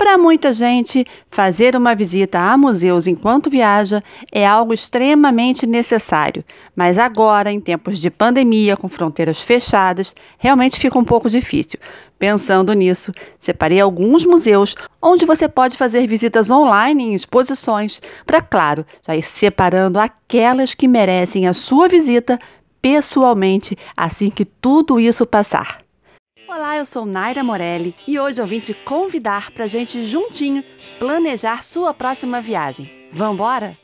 [0.00, 6.42] Para muita gente, fazer uma visita a museus enquanto viaja é algo extremamente necessário,
[6.74, 11.78] mas agora, em tempos de pandemia, com fronteiras fechadas, realmente fica um pouco difícil.
[12.18, 18.86] Pensando nisso, separei alguns museus onde você pode fazer visitas online em exposições, para, claro,
[19.06, 22.40] já ir separando aquelas que merecem a sua visita
[22.80, 25.89] pessoalmente assim que tudo isso passar.
[26.52, 30.64] Olá, eu sou Naira Morelli e hoje eu vim te convidar para gente juntinho
[30.98, 32.90] planejar sua próxima viagem.
[33.12, 33.78] Vambora?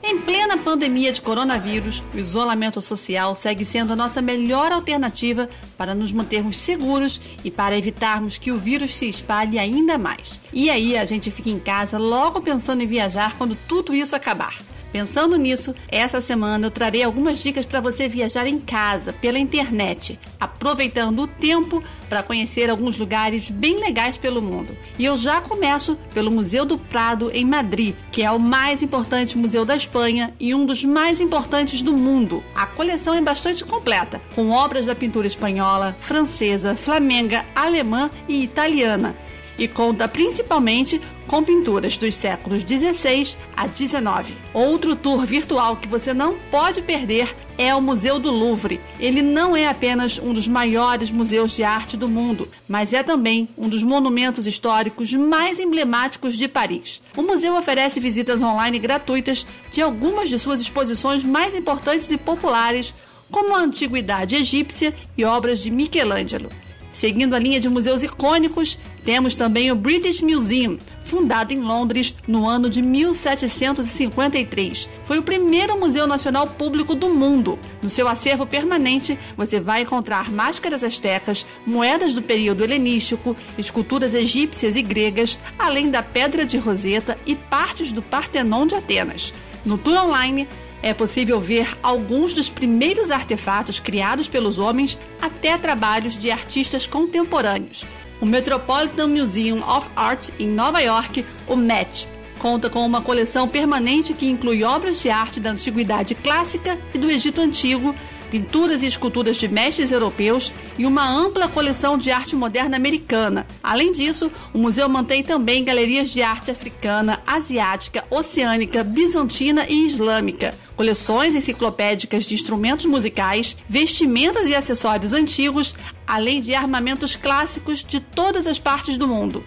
[0.00, 5.96] Em plena pandemia de coronavírus, o isolamento social segue sendo a nossa melhor alternativa para
[5.96, 10.38] nos mantermos seguros e para evitarmos que o vírus se espalhe ainda mais.
[10.52, 14.56] E aí a gente fica em casa logo pensando em viajar quando tudo isso acabar.
[14.92, 20.18] Pensando nisso, essa semana eu trarei algumas dicas para você viajar em casa, pela internet,
[20.38, 24.76] aproveitando o tempo para conhecer alguns lugares bem legais pelo mundo.
[24.98, 29.38] E eu já começo pelo Museu do Prado em Madrid, que é o mais importante
[29.38, 32.42] museu da Espanha e um dos mais importantes do mundo.
[32.54, 39.14] A coleção é bastante completa, com obras da pintura espanhola, francesa, flamenga, alemã e italiana
[39.58, 44.34] e conta principalmente com pinturas dos séculos 16 a 19.
[44.52, 48.80] Outro tour virtual que você não pode perder é o Museu do Louvre.
[48.98, 53.48] Ele não é apenas um dos maiores museus de arte do mundo, mas é também
[53.56, 57.02] um dos monumentos históricos mais emblemáticos de Paris.
[57.16, 62.94] O museu oferece visitas online gratuitas de algumas de suas exposições mais importantes e populares,
[63.30, 66.48] como a antiguidade egípcia e obras de Michelangelo.
[66.92, 72.48] Seguindo a linha de museus icônicos, temos também o British Museum, fundado em Londres no
[72.48, 74.88] ano de 1753.
[75.04, 77.58] Foi o primeiro museu nacional público do mundo.
[77.82, 84.76] No seu acervo permanente, você vai encontrar máscaras astecas, moedas do período helenístico, esculturas egípcias
[84.76, 89.32] e gregas, além da Pedra de Roseta e partes do Partenon de Atenas.
[89.64, 90.48] No tour online,
[90.82, 97.84] é possível ver alguns dos primeiros artefatos criados pelos homens até trabalhos de artistas contemporâneos.
[98.20, 102.06] O Metropolitan Museum of Art em Nova York, o MET,
[102.38, 107.10] conta com uma coleção permanente que inclui obras de arte da antiguidade clássica e do
[107.10, 107.94] Egito Antigo,
[108.32, 113.46] pinturas e esculturas de mestres europeus e uma ampla coleção de arte moderna americana.
[113.62, 120.54] Além disso, o museu mantém também galerias de arte africana, asiática, oceânica, bizantina e islâmica,
[120.74, 125.74] coleções enciclopédicas de instrumentos musicais, vestimentas e acessórios antigos,
[126.06, 129.44] além de armamentos clássicos de todas as partes do mundo.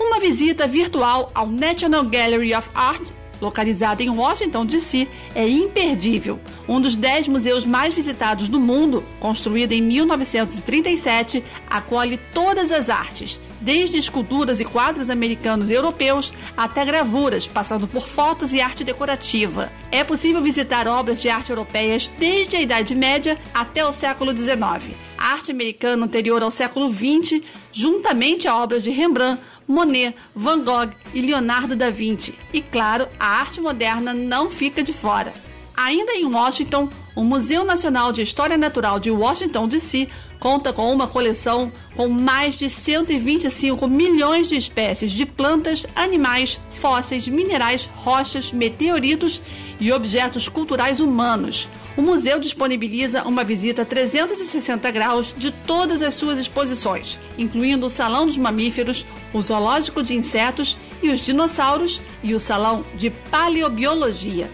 [0.00, 6.40] Uma visita virtual ao National Gallery of Art localizada em Washington, D.C., é imperdível.
[6.68, 13.38] Um dos dez museus mais visitados do mundo, construído em 1937, acolhe todas as artes,
[13.60, 19.70] desde esculturas e quadros americanos e europeus até gravuras, passando por fotos e arte decorativa.
[19.90, 24.94] É possível visitar obras de arte europeias desde a Idade Média até o século XIX.
[25.18, 27.40] A arte americana anterior ao século XX,
[27.72, 32.38] juntamente a obras de Rembrandt, Monet, Van Gogh e Leonardo da Vinci.
[32.52, 35.32] E claro, a arte moderna não fica de fora.
[35.76, 41.06] Ainda em Washington, o Museu Nacional de História Natural de Washington, D.C., conta com uma
[41.06, 49.40] coleção com mais de 125 milhões de espécies de plantas, animais, fósseis, minerais, rochas, meteoritos
[49.80, 51.68] e objetos culturais humanos.
[51.96, 58.26] O museu disponibiliza uma visita 360 graus de todas as suas exposições, incluindo o Salão
[58.26, 64.50] dos Mamíferos, o Zoológico de Insetos e os Dinossauros e o Salão de Paleobiologia.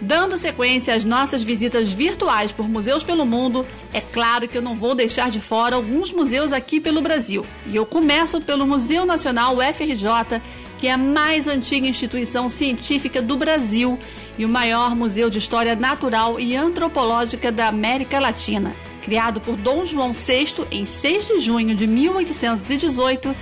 [0.00, 4.76] Dando sequência às nossas visitas virtuais por museus pelo mundo, é claro que eu não
[4.76, 7.44] vou deixar de fora alguns museus aqui pelo Brasil.
[7.66, 10.40] E eu começo pelo Museu Nacional UFRJ,
[10.78, 13.98] que é a mais antiga instituição científica do Brasil
[14.38, 18.76] e o maior museu de história natural e antropológica da América Latina.
[19.02, 23.34] Criado por Dom João VI em 6 de junho de 1818,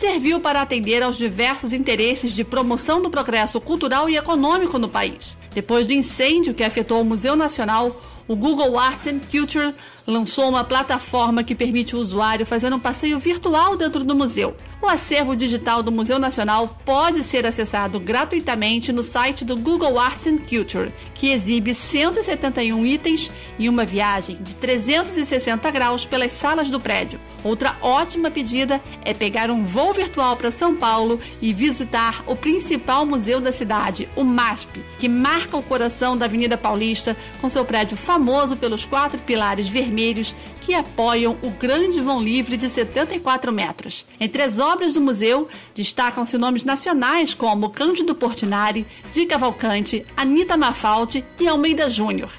[0.00, 5.36] serviu para atender aos diversos interesses de promoção do progresso cultural e econômico no país.
[5.52, 7.94] Depois do incêndio que afetou o Museu Nacional,
[8.26, 9.74] o Google Arts and Culture
[10.10, 14.56] lançou uma plataforma que permite o usuário fazer um passeio virtual dentro do museu.
[14.82, 20.26] O acervo digital do Museu Nacional pode ser acessado gratuitamente no site do Google Arts
[20.26, 26.80] and Culture, que exibe 171 itens e uma viagem de 360 graus pelas salas do
[26.80, 27.20] prédio.
[27.44, 33.04] Outra ótima pedida é pegar um voo virtual para São Paulo e visitar o principal
[33.04, 37.96] museu da cidade, o MASP, que marca o coração da Avenida Paulista com seu prédio
[37.96, 44.06] famoso pelos quatro pilares vermelhos vermelhos que apoiam o grande vão livre de 74 metros.
[44.18, 51.24] Entre as obras do museu, destacam-se nomes nacionais como Cândido Portinari, Di Cavalcante, Anita Mafaldi
[51.38, 52.30] e Almeida Júnior.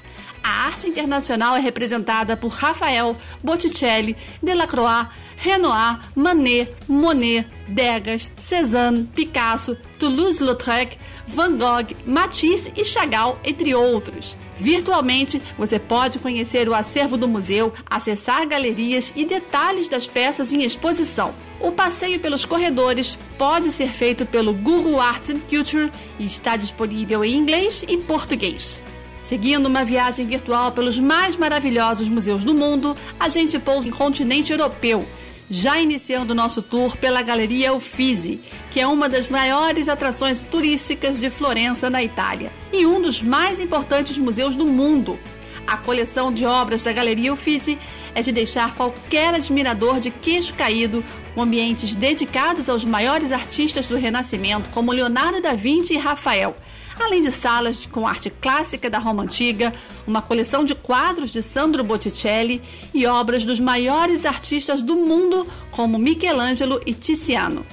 [0.42, 9.76] A arte internacional é representada por Rafael, Botticelli, Delacroix, Renoir, Manet, Monet, Degas, Cézanne, Picasso,
[9.98, 10.98] Toulouse-Lautrec,
[11.28, 14.36] Van Gogh, Matisse e Chagall, entre outros.
[14.56, 20.62] Virtualmente, você pode conhecer o acervo do museu, acessar galerias e detalhes das peças em
[20.62, 21.34] exposição.
[21.60, 27.24] O passeio pelos corredores pode ser feito pelo Google Arts and Culture e está disponível
[27.24, 28.82] em inglês e português.
[29.22, 34.52] Seguindo uma viagem virtual pelos mais maravilhosos museus do mundo, a gente pousa em continente
[34.52, 35.06] europeu,
[35.48, 38.40] já iniciando nosso tour pela Galeria Uffizi,
[38.70, 43.60] que é uma das maiores atrações turísticas de Florença, na Itália, e um dos mais
[43.60, 45.18] importantes museus do mundo.
[45.66, 47.78] A coleção de obras da Galeria Uffizi
[48.14, 51.04] é de deixar qualquer admirador de queixo caído,
[51.34, 56.56] com ambientes dedicados aos maiores artistas do Renascimento, como Leonardo da Vinci e Rafael
[57.04, 59.72] além de salas com arte clássica da Roma Antiga,
[60.06, 62.62] uma coleção de quadros de Sandro Botticelli
[62.94, 67.66] e obras dos maiores artistas do mundo, como Michelangelo e Tiziano.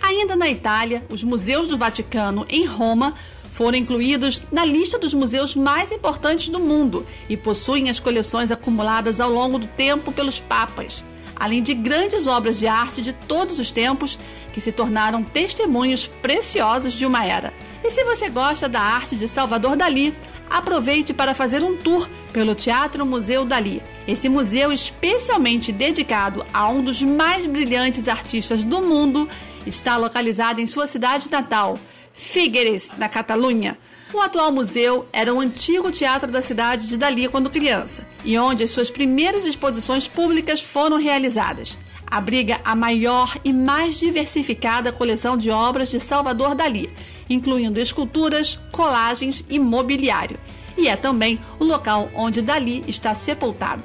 [0.00, 3.14] Ainda na Itália, os museus do Vaticano em Roma
[3.50, 9.18] foram incluídos na lista dos museus mais importantes do mundo e possuem as coleções acumuladas
[9.18, 11.04] ao longo do tempo pelos papas,
[11.34, 14.18] além de grandes obras de arte de todos os tempos
[14.52, 17.52] que se tornaram testemunhos preciosos de uma era.
[17.86, 20.12] E se você gosta da arte de Salvador Dali,
[20.50, 23.80] aproveite para fazer um tour pelo Teatro Museu Dali.
[24.08, 29.28] Esse museu especialmente dedicado a um dos mais brilhantes artistas do mundo
[29.64, 31.78] está localizado em sua cidade natal,
[32.12, 33.78] Figueres, na Catalunha.
[34.12, 38.64] O atual museu era um antigo teatro da cidade de Dali quando criança, e onde
[38.64, 41.78] as suas primeiras exposições públicas foram realizadas.
[42.08, 46.90] Abriga a maior e mais diversificada coleção de obras de Salvador Dali,
[47.28, 50.38] incluindo esculturas, colagens e mobiliário.
[50.78, 53.84] E é também o local onde Dali está sepultado.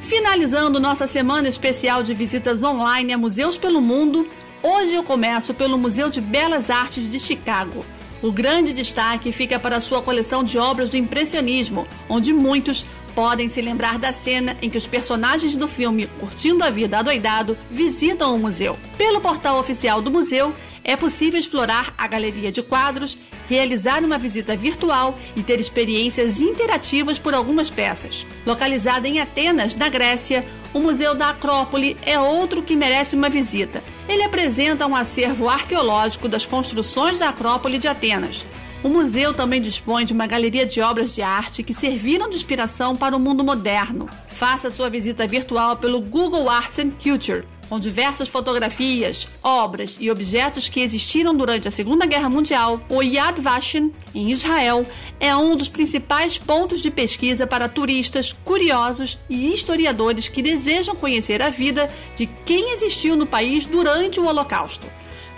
[0.00, 4.26] Finalizando nossa semana especial de visitas online a museus pelo mundo,
[4.62, 7.84] hoje eu começo pelo Museu de Belas Artes de Chicago.
[8.22, 12.84] O grande destaque fica para sua coleção de obras de impressionismo, onde muitos
[13.18, 17.58] podem se lembrar da cena em que os personagens do filme Curtindo a Vida Adoidado
[17.68, 18.78] visitam o museu.
[18.96, 20.54] Pelo portal oficial do museu,
[20.84, 23.18] é possível explorar a galeria de quadros,
[23.48, 28.24] realizar uma visita virtual e ter experiências interativas por algumas peças.
[28.46, 33.82] Localizado em Atenas, na Grécia, o Museu da Acrópole é outro que merece uma visita.
[34.08, 38.46] Ele apresenta um acervo arqueológico das construções da Acrópole de Atenas.
[38.82, 42.94] O museu também dispõe de uma galeria de obras de arte que serviram de inspiração
[42.94, 44.08] para o mundo moderno.
[44.30, 50.68] Faça sua visita virtual pelo Google Arts and Culture com diversas fotografias, obras e objetos
[50.68, 54.86] que existiram durante a Segunda Guerra Mundial, o Yad Vashem, em Israel,
[55.20, 61.42] é um dos principais pontos de pesquisa para turistas, curiosos e historiadores que desejam conhecer
[61.42, 64.86] a vida de quem existiu no país durante o Holocausto.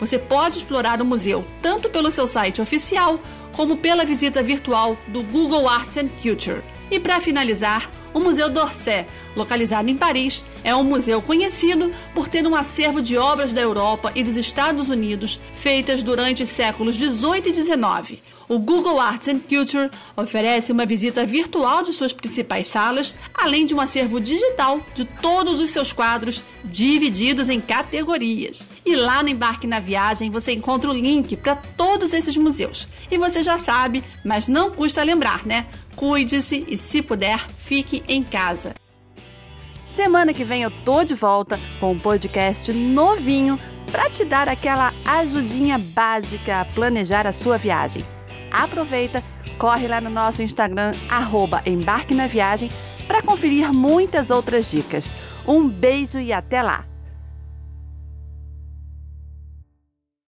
[0.01, 3.21] Você pode explorar o museu tanto pelo seu site oficial
[3.53, 6.63] como pela visita virtual do Google Arts and Culture.
[6.91, 9.07] E para finalizar, o Museu d'Orsay,
[9.37, 14.11] localizado em Paris, é um museu conhecido por ter um acervo de obras da Europa
[14.15, 18.23] e dos Estados Unidos feitas durante os séculos 18 e 19.
[18.49, 23.73] O Google Arts and Culture oferece uma visita virtual de suas principais salas, além de
[23.73, 28.67] um acervo digital de todos os seus quadros, divididos em categorias.
[28.85, 32.89] E lá no Embarque na Viagem você encontra o link para todos esses museus.
[33.11, 35.67] E você já sabe, mas não custa lembrar, né?
[35.97, 38.75] Cuide-se e, se puder, fique em casa.
[39.87, 43.59] Semana que vem eu tô de volta com um podcast novinho
[43.91, 48.03] para te dar aquela ajudinha básica a planejar a sua viagem.
[48.51, 49.23] Aproveita,
[49.59, 50.93] corre lá no nosso Instagram,
[51.67, 52.71] Embarque na Viagem,
[53.07, 55.07] para conferir muitas outras dicas.
[55.47, 56.90] Um beijo e até lá!